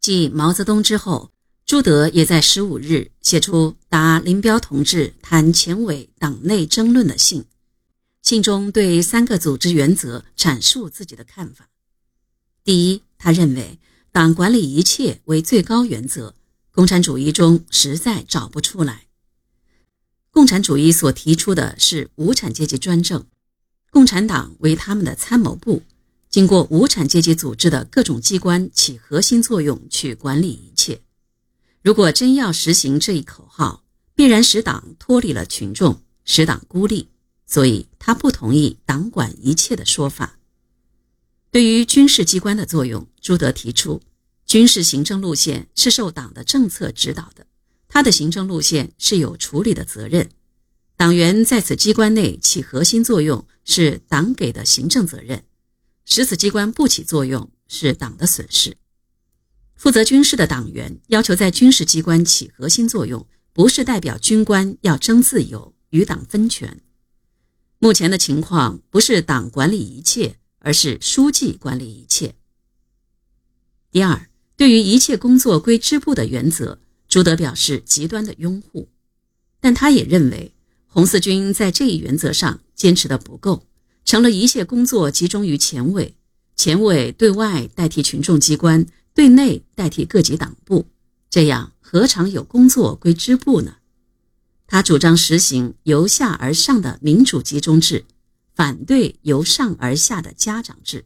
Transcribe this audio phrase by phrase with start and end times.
[0.00, 1.30] 继毛泽东之后，
[1.66, 7.44] 朱德也在十五日写出答林彪同志谈前委党内争论的信，
[8.22, 11.68] 信中对三个组织原则阐述自己的看法。
[12.64, 13.78] 第一，他认为
[14.10, 16.34] 党管理一切为最高原则，
[16.72, 19.06] 共产主义中实在找不出来。
[20.30, 23.26] 共产主义所提出的是无产阶级专政，
[23.90, 25.82] 共产党为他们的参谋部。
[26.30, 31.00] 经过无产阶级组织的各种机关起核心作用去管理一切。
[31.82, 33.82] 如果真要实行这一口号，
[34.14, 37.08] 必然使党脱离了群众，使党孤立。
[37.46, 40.38] 所以他不同意“党管一切”的说法。
[41.50, 44.00] 对于军事机关的作用，朱德提出，
[44.46, 47.44] 军事行政路线是受党的政策指导的，
[47.88, 50.30] 他的行政路线是有处理的责任。
[50.96, 55.42] 党员在此机关内起核心作用是党给的行政责任。
[56.10, 58.76] 使此机关不起作用是党的损失。
[59.76, 66.82] 负责军事的党员要求在军事机关起核心作用，不是代表军官要争自由与党分权。
[67.78, 72.34] 目前的情况不是党管理一切，而是书记管理一切。
[73.92, 78.90] 第二，对于一切工作归支部的原则，朱德表示极端的拥护，
[79.60, 80.52] 但他也认为
[80.88, 83.64] 红四军在这一原则上坚持的不够。
[84.04, 86.16] 成了一切工作集中于前委，
[86.56, 90.86] 前委对外代替群众机关，对内代替各级党部，
[91.28, 93.76] 这样何尝有工作归支部呢？
[94.66, 98.04] 他主张实行由下而上的民主集中制，
[98.54, 101.04] 反对由上而下的家长制。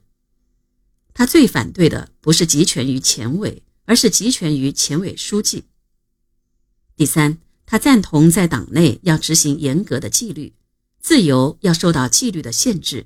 [1.13, 5.65] 他最反对的不是集权于前委，而是集权于前委书记。
[6.97, 10.54] 第三，他赞同在党内要执行严格的纪律。
[11.05, 13.05] 自由要受到纪律的限制，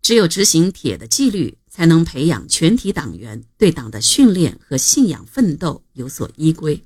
[0.00, 6.84] 只有执行铁的纪律，才能培养全体党员对党的训练和信仰奋斗有所依归。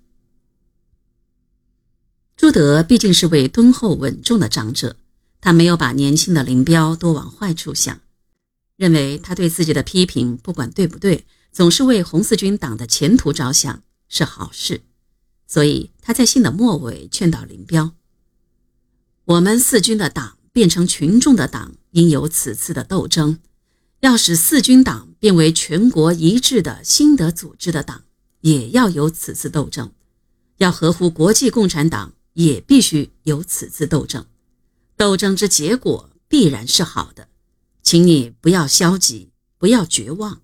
[2.34, 4.96] 朱德毕竟是位敦厚稳重的长者，
[5.38, 8.00] 他没有把年轻的林彪多往坏处想，
[8.77, 14.80] 认为他对自己的批评不管对不对，总是为红四军党的前途着想是好事，
[15.46, 17.92] 所以他在信的末尾劝导林彪
[19.27, 23.36] ：“我们四军的党。”变成群众的党，应有此次的斗争；
[24.01, 28.05] 要使四军党变为全国一致的新的组织的党，
[28.41, 29.89] 也要有此次斗争；
[30.59, 34.27] 要合乎国际共产党，也必须有此次斗争。
[34.97, 37.29] 斗争之结果必然是好的，
[37.83, 40.41] 请你不要消极，不要绝望。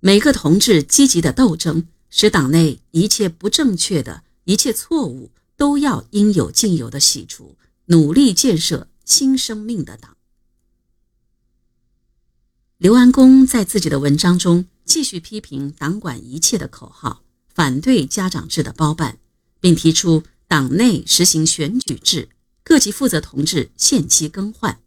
[0.00, 7.56] 每个同志积极的斗争，使党内一切不正确的一切错误都要应有尽有的洗除，
[7.86, 8.88] 努力建设。
[9.04, 10.16] 新生命的党。
[12.78, 17.22] 刘安公在自己的文章中继续批评“党管一切”的口号，
[17.54, 19.18] 反对家长制的包办，
[19.60, 22.28] 并提出党内实行选举制，
[22.62, 24.80] 各级负责同志限期更换。